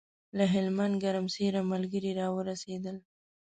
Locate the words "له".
0.37-0.45